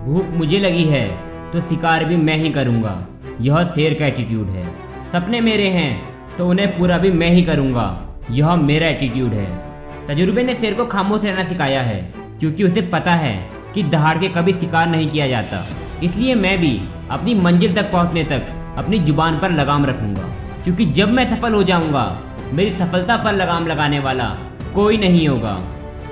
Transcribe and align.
भूख 0.00 0.26
मुझे 0.34 0.58
लगी 0.58 0.84
है 0.84 1.08
तो 1.52 1.60
शिकार 1.60 2.04
भी 2.04 2.16
मैं 2.16 2.36
ही 2.36 2.50
करूँगा। 2.50 2.92
यह 3.40 3.62
शेर 3.64 3.94
का 3.94 4.06
एटीट्यूड 4.06 4.48
है। 4.48 4.64
सपने 5.12 5.40
मेरे 5.40 5.68
हैं 5.68 6.36
तो 6.36 6.48
उन्हें 6.48 6.68
पूरा 6.78 6.98
भी 6.98 7.10
मैं 7.12 7.28
ही 7.30 7.42
करूँगा। 7.42 7.86
यह 8.30 8.54
मेरा 8.56 8.88
एटीट्यूड 8.88 9.32
है। 9.32 9.46
तजुर्बे 10.08 10.42
ने 10.42 10.54
शेर 10.54 10.74
को 10.74 10.84
खामोश 10.86 11.24
रहना 11.24 11.44
सिखाया 11.44 11.82
है, 11.82 12.00
क्योंकि 12.40 12.64
उसे 12.64 12.82
पता 12.82 13.12
है 13.12 13.34
कि 13.74 13.82
दहाड़ 13.82 14.16
के 14.18 14.28
कभी 14.28 14.52
शिकार 14.52 14.88
नहीं 14.88 15.08
किया 15.10 15.26
जाता। 15.28 15.64
इसलिए 16.02 16.34
मैं 16.34 16.56
भी 16.58 16.80
अपनी 17.10 17.34
मंजिल 17.34 17.74
तक 17.74 17.92
पहुँचने 17.92 18.24
तक 18.24 18.46
अपनी 18.78 18.98
ज़ुबान 18.98 19.38
पर 19.38 19.50
लगाम 19.50 19.86
रखूँगा। 19.86 20.28
क्योंकि 20.64 20.86
जब 20.92 21.08
मैं 21.08 21.24
सफल 21.26 21.54
हो 21.54 21.62
जाऊँगा, 21.62 22.06
मेरी 22.52 22.70
सफलता 22.70 23.16
पर 23.16 23.32
लगाम 23.32 23.66
लगाने 23.66 24.00
वाला 24.00 24.24
कोई 24.74 24.96
नहीं 24.96 25.28
होगा। 25.28 25.58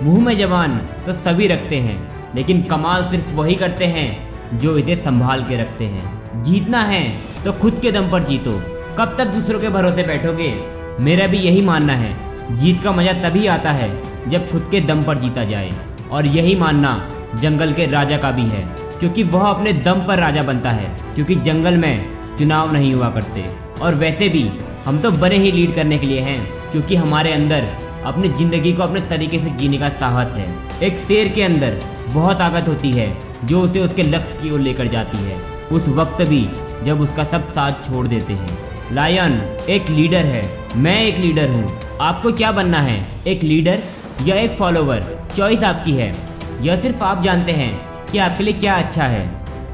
मुँह 0.02 0.24
में 0.24 0.34
जबान 0.36 0.76
तो 1.06 1.12
सभी 1.14 1.46
रखते 1.46 1.76
हैं। 1.76 1.96
लेकिन 2.34 2.62
कमाल 2.62 3.02
सिर्फ़ 3.10 3.28
वही 3.32 3.54
करते 3.54 3.84
हैं 3.86 4.58
जो 4.58 4.76
इसे 4.78 4.96
संभाल 4.96 5.42
के 5.44 5.56
रखते 5.56 5.84
हैं। 5.84 6.42
जीतना 6.44 6.80
है 6.84 7.02
तो 7.44 7.52
खुद 7.52 7.78
के 7.82 7.92
दम 7.92 8.10
पर 8.10 8.24
जीतो। 8.24 8.52
कब 8.98 9.14
तक 9.18 9.26
दूसरों 9.26 9.60
के 9.60 9.68
भरोसे 9.68 10.02
बैठोगे? 10.02 10.54
मेरा 11.00 11.26
भी 11.26 11.38
यही 11.38 11.60
मानना 11.62 11.92
है। 11.94 12.56
जीत 12.56 12.82
का 12.82 12.92
मज़ा 12.92 13.12
तभी 13.22 13.46
आता 13.46 13.70
है 13.72 13.90
जब 14.30 14.50
खुद 14.50 14.68
के 14.70 14.80
दम 14.82 15.02
पर 15.02 15.18
जीता 15.18 15.44
जाए। 15.44 15.70
और 16.10 16.26
यही 16.26 16.54
मानना 16.54 16.92
जंगल 17.34 17.72
के 17.72 17.86
राजा 17.86 18.16
का 18.16 18.30
भी 18.30 18.42
है, 18.42 18.62
क्योंकि 19.00 19.22
वह 19.24 19.44
अपने 19.44 19.72
दम 19.72 20.00
पर 20.06 20.18
राजा 20.18 20.42
बनता 20.42 20.70
है, 20.70 20.86
क्योंकि 21.14 21.34
जंगल 21.34 21.76
में 21.76 22.06
चुनाव 22.38 22.72
नहीं 22.72 22.92
हुआ 22.94 23.10
करते। 23.10 23.44
और 23.80 23.94
वैसे 23.94 24.28
भी 24.28 24.48
हम 24.84 24.98
तो 24.98 25.10
बने 25.10 25.36
ही 25.36 25.50
लीड 25.52 25.74
करने 25.74 25.98
के 25.98 26.06
लिए 26.06 26.20
हैं, 26.20 26.40
क्योंकि 26.72 26.96
हमारे 26.96 27.32
अंदर 27.32 27.68
अपनी 28.04 28.28
ज़िंदगी 28.28 28.72
को 28.72 28.82
अपने 28.82 29.00
तरीके 29.00 29.38
से 29.38 29.50
जीने 29.50 29.78
का 29.78 29.88
साहस 30.00 30.34
है। 30.36 30.48
एक 30.82 30.98
शेर 30.98 31.28
के 31.28 31.42
अंदर 31.42 31.78
बहुत 32.12 32.38
ताकत 32.38 32.68
होती 32.68 32.90
है, 32.90 33.16
जो 33.44 33.60
उसे 33.60 33.80
उसके 33.80 34.02
लक्ष्य 34.02 34.42
की 34.42 34.50
ओर 34.50 34.60
लेकर 34.60 34.86
जाती 34.86 35.18
है। 35.18 35.40
उस 35.72 35.88
वक्त 35.88 36.22
भी 36.22 36.48
जब 36.84 37.00
उसका 37.00 37.24
सब 37.24 37.52
साथ 37.52 37.72
छोड़ 37.88 38.06
देते 38.08 38.32
हैं। 38.32 38.58
लायन, 38.92 39.32
एक 39.68 39.88
लीडर 39.90 40.26
है। 40.26 40.42
मैं 40.76 41.00
एक 41.02 41.18
लीडर 41.18 41.48
हूँ। 41.48 41.80
आपको 42.00 42.32
क्या 42.32 42.52
बनना 42.52 42.78
है? 42.78 43.06
एक 43.26 43.42
लीडर 43.42 43.78
या 44.24 44.36
एक 44.36 44.50
फॉलोवर? 44.50 45.04
चॉइस 45.36 45.62
आपकी 45.62 45.92
है। 45.92 46.14
यह 46.60 46.80
सिर्फ़ 46.80 47.02
आप 47.04 47.22
जानते 47.22 47.52
हैं 47.52 47.70
कि 48.06 48.18
आपके 48.18 48.44
लिए 48.44 48.54
क्या 48.54 48.74
अच्छा 48.74 49.04
है। 49.04 49.22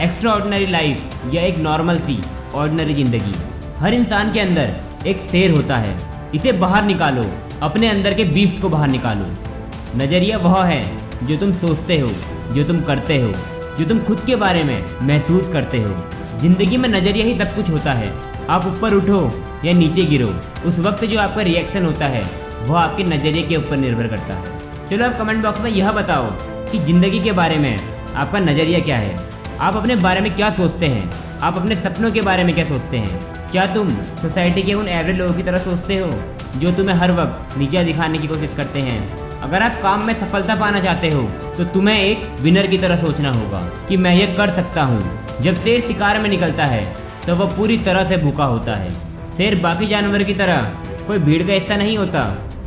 एक्स्ट्रा 0.02 0.32
ऑर्डनरी 0.32 0.66
लाइफ 0.66 1.24
या 1.34 1.42
एक 1.42 1.58
नॉर्मल 1.58 1.98
सी 1.98 2.20
ऑर्डनरी 2.54 2.94
ज़िंदगी। 2.94 3.34
हर 3.78 3.94
इंसान 3.94 4.32
के 4.32 4.40
अंदर 4.40 4.74
एक 5.06 5.16
शेर 5.30 5.50
होता 5.50 5.76
है। 5.76 5.96
इसे 6.34 6.52
बाहर 6.52 6.84
निकालो। 6.84 7.24
अपने 7.62 7.88
अंदर 7.88 8.14
के 8.14 8.24
बीस्ट 8.24 8.60
को 8.60 8.68
बाहर 8.68 8.88
निकालो। 8.88 9.53
नज़रिया 9.96 10.38
वह 10.38 10.64
है 10.64 11.26
जो 11.26 11.36
तुम 11.36 11.52
सोचते 11.52 11.98
हो, 11.98 12.08
जो 12.54 12.64
तुम 12.64 12.80
करते 12.80 13.18
हो, 13.18 13.32
जो 13.78 13.84
तुम 13.84 13.98
खुद 13.98 14.20
के 14.20 14.36
बारे 14.36 14.62
में 14.64 14.84
महसूस 15.02 15.48
करते 15.48 15.78
हो। 15.82 15.94
ज़िंदगी 16.40 16.76
में 16.76 16.88
नज़रिया 16.88 17.24
ही 17.24 17.38
सब 17.38 17.54
कुछ 17.56 17.70
होता 17.70 17.92
है। 17.92 18.12
आप 18.50 18.66
ऊपर 18.66 18.94
उठो 18.94 19.20
या 19.64 19.72
नीचे 19.72 20.02
गिरो, 20.02 20.28
उस 20.66 20.78
वक्त 20.78 21.04
जो 21.04 21.18
आपका 21.20 21.42
रिएक्शन 21.42 21.84
होता 21.84 22.06
है, 22.06 22.22
वह 22.66 22.80
आपके 22.80 23.04
नज़रिए 23.04 23.42
के 23.42 23.56
ऊपर 23.56 23.76
निर्भर 23.76 24.06
करता 24.06 24.34
है। 24.34 24.88
चलो 24.88 25.06
आप 25.06 25.16
कमेंट 25.18 25.42
बॉक्स 25.42 25.60
में 25.60 25.70
यह 25.70 25.92
बताओ 25.92 26.30
कि 26.72 26.78
ज़िंदगी 26.78 27.20
के 27.20 27.32
बारे 27.32 27.56
में 27.56 27.76
आपका 28.14 28.38
नज़रिया 28.38 28.80
क्या 28.80 28.96
है। 28.96 29.18
आप 29.60 29.76
अपने 29.76 29.96
बारे 29.96 30.20
में 30.20 30.34
क्या 30.36 30.50
सोचते 30.50 30.86
हैं? 30.86 31.10
आप 31.40 31.56
अपने 31.56 31.76
सपनों 31.76 32.10
के 32.10 32.20
बारे 32.22 32.44
में 32.44 32.54
क्या 32.54 32.64
सोचते 32.64 32.96
हैं? 32.96 33.50
क्या 33.50 33.66
तुम 33.74 33.90
सोसाइटी 34.22 34.62
के 34.62 34.74
उन 34.74 34.88
एवरेज 34.88 35.18
लोगों 35.18 35.34
की 35.34 35.42
तरह 35.42 35.58
सोचते 35.58 35.98
हो, 35.98 36.10
जो 36.56 36.70
तुम्हें 36.70 36.96
हर 36.96 37.12
वक्त 37.12 37.58
नीचा 37.58 37.82
दिखाने 37.82 38.18
की 38.18 38.26
कोशिश 38.26 38.54
करते 38.56 38.80
हैं? 38.80 39.23
अगर 39.44 39.62
आप 39.62 39.74
काम 39.82 40.04
में 40.06 40.12
सफलता 40.14 40.54
पाना 40.56 40.80
चाहते 40.80 41.08
हो 41.10 41.22
तो 41.56 41.64
तुम्हें 41.72 41.96
एक 41.96 42.22
विनर 42.40 42.66
की 42.66 42.76
तरह 42.78 43.00
सोचना 43.00 43.32
होगा 43.32 43.60
कि 43.88 43.96
मैं 43.96 44.14
ये 44.14 44.26
कर 44.36 44.50
सकता 44.52 44.82
हूँ। 44.82 45.00
जब 45.42 45.54
शेर 45.54 45.80
शिकार 45.80 46.18
में 46.18 46.28
निकलता 46.30 46.66
है 46.66 46.84
तो 47.26 47.34
वह 47.36 47.56
पूरी 47.56 47.76
तरह 47.80 48.08
से 48.08 48.16
भूखा 48.16 48.44
होता 48.46 48.76
है। 48.76 48.90
शेर 49.36 49.54
बाकी 49.60 49.86
जानवर 49.86 50.22
की 50.22 50.34
तरह 50.34 50.62
कोई 51.06 51.18
भीड़ 51.20 51.42
का 51.42 51.52
हिस्सा 51.52 51.76
नहीं 51.76 51.96
होता। 51.98 52.22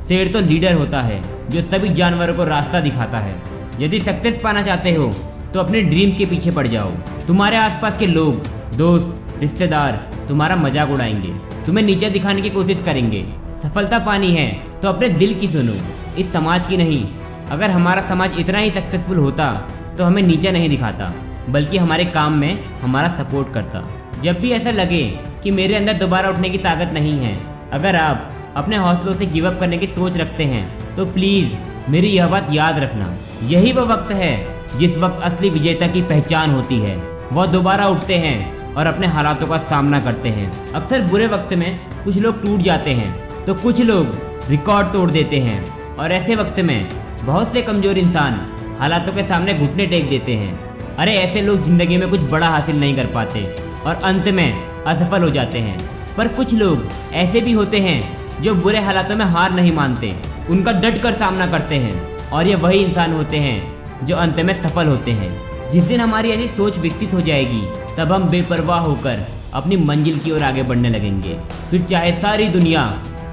शेर 0.07 0.31
तो 0.33 0.39
लीडर 0.41 0.73
होता 0.73 1.01
है, 1.01 1.21
जो 1.49 1.61
सभी 1.63 1.89
जानवरों 1.95 2.35
को 2.35 2.43
रास्ता 2.45 2.79
दिखाता 2.81 3.19
है। 3.19 3.35
यदि 3.79 3.99
सक्सेस 4.01 4.39
पाना 4.43 4.61
चाहते 4.61 4.93
हो 4.93 5.11
तो 5.53 5.59
अपने 5.59 5.81
ड्रीम 5.83 6.15
के 6.17 6.25
पीछे 6.27 6.51
पड़ 6.51 6.67
जाओ। 6.67 6.91
तुम्हारे 7.27 7.57
आसपास 7.57 7.97
के 7.97 8.05
लोग, 8.07 8.47
दोस्त, 8.77 9.39
रिश्तेदार, 9.41 9.97
तुम्हारा 10.27 10.55
मज़ाक 10.57 10.91
उड़ाएँगे। 10.91 11.33
तुम्हें 11.65 11.85
नीचे 11.85 12.09
दिखाने 12.11 12.41
की 12.41 12.49
कोशिश 12.51 12.81
करेंगे। 12.85 13.25
सफलता 13.63 13.99
पानी 14.05 14.31
है 14.33 14.49
तो 14.81 14.87
अपने 14.87 15.09
दिल 15.11 15.33
की 15.33 15.49
सुनो। 15.49 15.73
इस 16.17 16.31
समाज 16.33 16.67
की 16.67 16.77
नहीं। 16.77 17.05
अगर 17.51 17.69
हमारा 17.69 18.01
समाज 18.07 18.39
इतना 18.39 18.59
ही 18.59 18.71
सक्सेसफुल 18.71 19.17
होता 19.17 19.51
तो 19.97 20.03
हमें 20.03 20.21
नीचा 20.23 20.51
नहीं 20.51 20.69
दिखाता, 20.69 21.13
बल्कि 21.49 21.77
हमारे 21.77 22.05
काम 22.07 22.33
में 22.33 22.63
हमारा 22.81 23.09
सपोर्ट 23.17 23.53
करता। 23.53 23.83
जब 24.23 24.39
भी 24.39 24.51
ऐसा 24.51 24.71
लगे 24.71 25.03
कि 25.43 25.51
मेरे 25.51 25.75
अंदर 25.75 25.93
दोबारा 25.95 26.29
उठने 26.29 26.49
की 26.49 26.57
ताकत 26.57 26.93
नहीं 26.93 27.17
है, 27.19 27.37
अगर 27.73 27.95
आप 27.95 28.33
अपने 28.55 28.77
हौसलों 28.77 29.13
से 29.13 29.25
गिवअप 29.27 29.59
करने 29.59 29.77
की 29.77 29.87
सोच 29.87 30.17
रखते 30.17 30.43
हैं 30.45 30.95
तो 30.95 31.05
प्लीज़ 31.07 31.55
मेरी 31.91 32.07
यह 32.09 32.27
बात 32.27 32.47
याद 32.51 32.79
रखना। 32.79 33.13
यही 33.45 33.71
वह 33.71 33.83
वक्त 33.85 34.11
है, 34.13 34.33
जिस 34.79 34.97
वक्त 34.97 35.21
असली 35.23 35.49
विजेता 35.49 35.87
की 35.87 36.01
पहचान 36.03 36.51
होती 36.51 36.77
है। 36.77 36.95
वह 37.31 37.45
दोबारा 37.47 37.85
उठते 37.87 38.15
हैं 38.17 38.73
और 38.73 38.85
अपने 38.85 39.07
हालातों 39.07 39.47
का 39.47 39.57
सामना 39.69 39.99
करते 39.99 40.29
हैं। 40.29 40.51
अक्सर 40.73 41.01
बुरे 41.03 41.27
वक्त 41.27 41.53
में 41.53 41.79
कुछ 42.03 42.17
लोग 42.17 42.41
टूट 42.43 42.59
जाते 42.61 42.93
हैं 42.93 43.45
तो 43.45 43.53
कुछ 43.55 43.81
लोग 43.81 44.17
रिकॉर्ड 44.49 44.87
तोड़ 44.87 45.09
देते 45.11 45.39
हैं। 45.39 45.65
और 45.99 46.11
ऐसे 46.11 46.35
वक्त 46.35 46.59
में 46.59 46.89
बहुत 47.25 47.53
से 47.53 47.61
कमज़ोर 47.61 47.97
इंसान 47.97 48.39
हालातों 48.79 49.13
के 49.13 49.23
सामने 49.23 49.53
घुटने 49.53 49.85
टेक 49.85 50.09
देते 50.09 50.33
हैं। 50.33 50.95
अरे, 50.95 51.13
ऐसे 51.13 51.41
लोग 51.41 51.63
ज़िंदगी 51.63 51.97
में 51.97 52.09
कुछ 52.09 52.21
बड़ा 52.31 52.49
हासिल 52.49 52.79
नहीं 52.79 52.95
कर 52.95 53.05
पाते 53.05 53.43
और 53.85 53.95
अंत 54.03 54.27
में 54.29 54.83
असफल 54.83 55.23
हो 55.23 55.29
जाते 55.29 55.59
हैं। 55.59 55.77
पर 56.17 56.27
कुछ 56.27 56.53
लोग 56.53 56.87
ऐसे 57.13 57.41
भी 57.41 57.51
होते 57.51 57.79
हैं 57.79 58.41
जो 58.41 58.53
बुरे 58.55 58.79
हालातों 58.79 59.15
में 59.15 59.25
हार 59.25 59.51
नहीं 59.51 59.71
मानते, 59.71 60.13
उनका 60.49 60.71
डट 60.71 61.01
कर 61.01 61.13
सामना 61.13 61.47
करते 61.47 61.75
हैं 61.75 62.29
और 62.29 62.47
ये 62.47 62.55
वही 62.55 62.79
इंसान 62.79 63.13
होते 63.13 63.37
हैं 63.37 64.05
जो 64.05 64.15
अंत 64.15 64.39
में 64.39 64.53
सफल 64.63 64.87
होते 64.87 65.11
हैं। 65.11 65.71
जिस 65.71 65.83
दिन 65.83 66.01
हमारी 66.01 66.29
ऐसी 66.29 66.47
सोच 66.47 66.77
विकसित 66.77 67.13
हो 67.13 67.21
जाएगी, 67.21 67.61
तब 67.97 68.11
हम 68.13 68.29
बेपरवाह 68.29 68.79
होकर 68.79 69.25
अपनी 69.53 69.77
मंजिल 69.77 70.19
की 70.19 70.31
ओर 70.31 70.43
आगे 70.43 70.63
बढ़ने 70.63 70.89
लगेंगे। 70.89 71.37
फिर 71.71 71.81
चाहे 71.81 72.11
सारी 72.21 72.47
दुनिया 72.47 72.81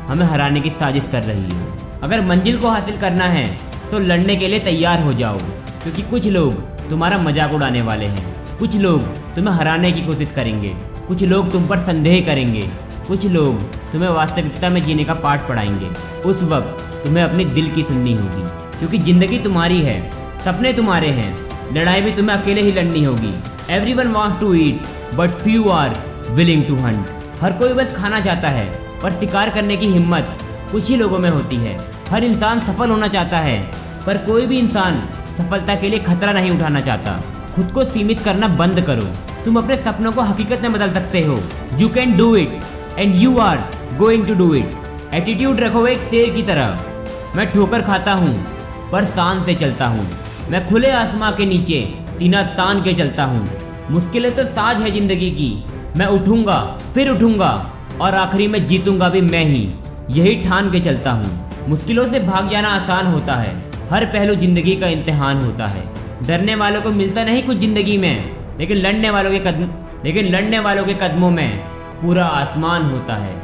हमें 0.08 0.26
हराने 0.26 0.60
की 0.60 0.70
साजिश 0.70 1.04
कर 1.12 1.22
रही 1.22 1.50
हो। 1.50 1.84
अगर 2.04 2.20
मंजिल 2.20 2.56
को 2.60 2.69
हासिल 2.69 2.97
करना 3.00 3.25
है 3.25 3.44
तो 3.91 3.98
लड़ने 3.98 4.34
के 4.37 4.48
लिए 4.48 4.59
तैयार 4.60 5.03
हो 5.03 5.12
जाओ। 5.12 5.38
क्योंकि 5.82 6.03
कुछ 6.03 6.26
लोग 6.28 6.54
तुम्हारा 6.91 7.19
मज़ाक 7.19 7.53
उड़ाने 7.53 7.82
वाले 7.82 8.06
हैं। 8.06 8.25
कुछ 8.59 8.76
लोग 8.76 9.06
तुम्हें 9.34 9.54
हराने 9.54 9.92
की 9.92 10.00
कोशिश 10.00 10.32
करेंगे। 10.37 10.69
कुछ 11.06 11.22
लोग 11.22 11.50
तुम 11.53 11.66
पर 11.69 11.78
संदेह 11.78 12.20
करेंगे। 12.26 12.62
कुछ 13.09 13.25
लोग 13.26 13.62
तुम्हें 13.93 14.10
वास्तविकता 14.10 14.69
में 14.69 14.82
जीने 14.84 15.04
का 15.04 15.14
पाठ 15.25 15.48
पढ़ाएँगे। 15.48 15.88
उस 16.28 16.43
वक्त 16.53 16.84
तुम्हें 17.04 17.25
अपने 17.25 17.44
दिल 17.47 17.70
की 17.70 17.82
सुननी 17.82 18.14
होगी। 18.14 18.44
क्योंकि 18.78 18.98
ज़िंदगी 19.00 19.38
तुम्हारी 19.38 19.81
है, 19.82 19.98
सपने 20.44 20.72
तुम्हारे 20.72 21.10
हैं। 21.12 21.34
लड़ाई 21.75 22.00
भी 22.00 22.12
तुम्हें 22.12 22.37
अकेले 22.37 22.62
ही 22.62 22.72
लड़नी 22.72 23.04
होगी। 23.04 23.34
Everyone 23.94 24.09
wants 24.10 24.41
to 24.41 24.54
eat 24.56 24.82
but 25.14 25.43
few 25.43 25.69
are 25.70 25.97
willing 26.31 26.64
to 26.64 26.76
hunt 26.76 27.06
हर 27.41 27.53
कोई 27.53 27.72
बस 27.72 27.97
खाना 27.97 28.20
चाहता 28.20 28.48
है, 28.50 28.70
पर 29.03 29.20
शिकार 29.20 29.50
करने 29.50 29.76
की 29.76 29.87
हिम्मत 29.88 30.38
कुछ 30.72 30.88
ही 30.88 30.97
लोगों 30.97 31.19
में 31.19 31.31
होती 31.31 31.56
है। 31.56 31.76
हर 32.10 32.25
इंसान 32.25 32.60
सफल 32.60 32.91
होना 32.91 33.09
चाहता 33.09 33.38
है, 33.38 33.59
पर 34.06 34.19
कोई 34.26 34.47
भी 34.47 34.59
इंसान 34.59 35.03
सफलता 35.38 35.75
के 35.75 35.88
लिए 35.88 35.98
खतरा 36.00 36.32
नहीं 36.32 36.50
उठाना 36.50 36.81
चाहता। 36.81 37.20
खुद 37.54 37.70
को 37.72 37.84
सीमित 37.84 38.20
करना 38.20 38.48
बंद 38.56 38.81
करो। 38.81 39.06
तुम 39.44 39.56
अपने 39.56 39.76
सपनों 39.76 40.12
को 40.12 40.22
हकीकत 40.22 40.62
में 40.62 40.72
बदल 40.72 40.93
सकते 40.93 41.20
हो। 41.20 41.38
You 41.78 41.88
can 41.88 42.16
do 42.16 42.34
it 42.37 42.60
and 42.98 43.14
you 43.14 43.38
are 43.38 43.64
going 43.98 44.26
to 44.26 44.34
do 44.34 44.53
it 44.54 45.14
attitude 45.14 45.60
रखो 45.60 45.87
एक 45.87 45.98
शेर 46.00 46.34
की 46.34 46.43
तरह। 46.43 46.81
मैं 47.37 47.47
ठोकर 47.53 47.82
खाता 47.82 48.12
हूँ, 48.12 48.34
पर 48.93 49.04
शान 49.06 49.43
से 49.44 49.54
चलता 49.54 49.87
हूँ। 49.87 50.06
मैं 50.50 50.66
खुले 50.69 50.91
आसमां 50.93 51.32
के 51.32 51.47
नीचे 51.47 51.81
तीना 52.19 52.43
तान 52.56 52.82
के 52.82 52.93
चलता 52.93 53.25
हूँ। 53.25 53.48
मुश्किलें 53.91 54.34
तो 54.34 54.44
साज 54.44 54.81
है 54.82 54.90
ज़िंदगी 54.90 55.31
की। 55.31 55.64
मैं 55.96 56.06
उठूँगा, 56.08 56.58
फिर 56.94 57.11
उठूँगा, 57.11 57.50
और 58.00 58.14
आखिरी 58.14 58.46
में 58.49 58.64
जीतूँगा 58.67 59.08
भी 59.08 59.20
मैं 59.20 59.44
ही। 59.44 59.69
यही 60.11 60.34
ठान 60.40 60.70
के 60.70 60.81
चलता 60.81 61.11
हूँ। 61.11 61.54
मुश्किलों 61.69 62.06
से 62.08 62.19
भाग 62.20 62.49
जाना 62.49 62.69
आसान 62.70 63.06
होता 63.06 63.34
है। 63.34 63.52
हर 63.90 64.05
पहलू 64.06 64.34
ज़िंदगी 64.34 64.75
का 64.76 64.88
इम्तहान 64.88 65.44
होता 65.44 65.66
है। 65.66 65.84
डरने 66.26 66.55
वालों 66.55 66.82
को 66.82 66.90
मिलता 66.93 67.25
नहीं 67.25 67.43
कुछ 67.43 67.58
ज़िंदगी 67.58 67.96
में, 67.99 68.56
लेकिन 68.58 68.76
लड़ने 68.76 69.11
वालों 69.11 69.31
के 69.31 69.38
कदम 69.40 69.69
लेकिन 70.05 70.26
लड़ने 70.26 70.58
वालों 70.58 70.84
के 70.84 70.94
कदमों 70.94 71.31
में 71.31 71.58
पूरा 72.00 72.25
आसमान 72.25 72.82
होता 72.84 73.14
है। 73.16 73.34